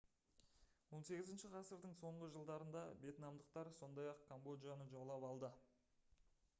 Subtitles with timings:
[0.99, 5.53] 18 ғасырдың соңғы жылдарында вьетнамдықтар сондай-ақ камбоджаны жаулап алды